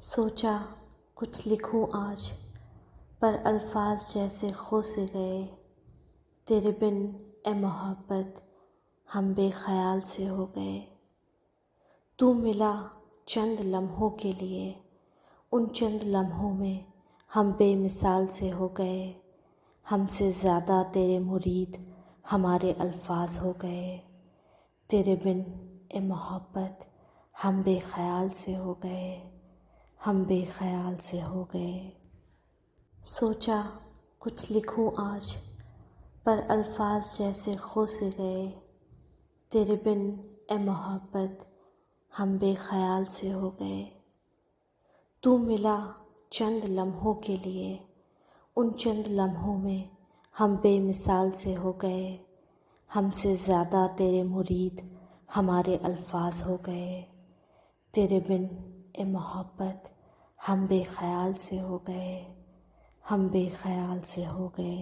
[0.00, 0.58] सोचा,
[1.16, 2.30] कुछ लिखूं आज,
[3.20, 5.44] पर अल्फाज जैसे खो से गए।
[6.46, 8.42] तेरे बिन ए मोहब्बत
[9.12, 10.78] हम बेख्याल से हो गए।
[12.18, 12.90] तू मिला
[13.28, 14.82] चंद लम्हों के लिए,
[15.52, 16.84] उन चंद लम्हों में
[17.34, 19.14] हम बेमिसाल से हो गए।
[19.86, 21.96] हमसे ज़्यादा तेरे मुरीद
[22.30, 23.98] हमारे अल्फाज हो गए।
[24.90, 25.44] तेरे बिन
[25.92, 26.90] ए मोहब्बत
[27.42, 29.39] हम बेख्याल से हो गए।
[30.04, 31.92] हम बेख्याल से हो गए।
[33.04, 33.62] सोचा,
[34.20, 35.32] कुछ लिखूं आज,
[36.26, 38.48] पर अल्फाज जैसे खो से गए।
[39.50, 41.46] तेरे बिन ए मोहब्बत,
[42.16, 43.92] हम बेख्याल से हो गए।
[45.22, 45.94] तू मिला
[46.32, 47.84] चंद लम्हों के लिए,
[48.56, 49.90] उन चंद लम्हों में
[50.38, 52.20] हम बेमिसाल से हो गए।
[52.90, 54.98] हमसे ज़्यादा तेरे मुरीद
[55.34, 57.06] हमारे अल्फाज हो गए।
[57.94, 58.69] तेरे बिन
[59.00, 59.90] ए मोहब्बत
[60.46, 62.16] हम बेख्याल से हो गए
[63.08, 64.80] हम बेख्याल से हो गए।